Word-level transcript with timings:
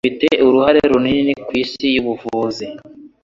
Afite 0.03 0.27
uruhare 0.47 0.79
runini 0.91 1.33
kwisi 1.47 1.85
yubuvuzi. 1.95 2.65